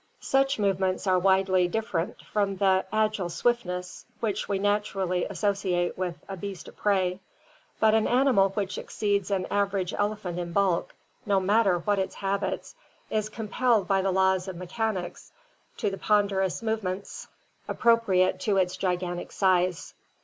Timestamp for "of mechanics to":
14.47-15.91